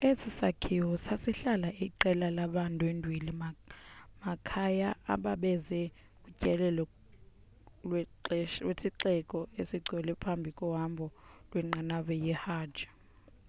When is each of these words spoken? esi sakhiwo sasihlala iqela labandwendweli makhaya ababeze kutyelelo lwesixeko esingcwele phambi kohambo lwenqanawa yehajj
esi 0.09 0.29
sakhiwo 0.39 0.93
sasihlala 1.05 1.69
iqela 1.85 2.27
labandwendweli 2.37 3.31
makhaya 4.21 4.89
ababeze 5.13 5.81
kutyelelo 6.23 6.83
lwesixeko 7.89 9.39
esingcwele 9.59 10.11
phambi 10.23 10.49
kohambo 10.59 11.05
lwenqanawa 11.49 12.13
yehajj 12.25 12.75